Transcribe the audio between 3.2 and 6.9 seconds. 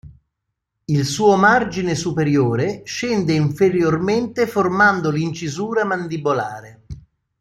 inferiormente formando l'incisura mandibolare.